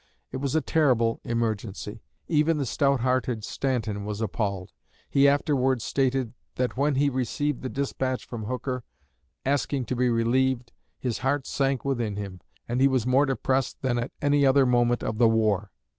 It 0.31 0.37
was 0.37 0.55
a 0.55 0.61
terrible 0.61 1.21
emergency. 1.23 2.01
Even 2.27 2.57
the 2.57 2.65
stout 2.65 3.01
hearted 3.01 3.43
Stanton 3.43 4.03
was 4.03 4.19
appalled. 4.19 4.71
He 5.07 5.27
afterward 5.27 5.79
stated 5.79 6.33
that 6.55 6.75
when 6.75 6.95
he 6.95 7.07
received 7.07 7.61
the 7.61 7.69
despatch 7.69 8.25
from 8.25 8.45
Hooker, 8.45 8.83
asking 9.45 9.85
to 9.85 9.95
be 9.95 10.09
relieved, 10.09 10.71
his 10.97 11.19
heart 11.19 11.45
sank 11.45 11.85
within 11.85 12.15
him, 12.15 12.41
and 12.67 12.81
he 12.81 12.87
was 12.87 13.05
more 13.05 13.27
depressed 13.27 13.83
than 13.83 13.99
at 13.99 14.11
any 14.23 14.43
other 14.43 14.65
moment 14.65 15.03
of 15.03 15.19
the 15.19 15.29
war. 15.29 15.71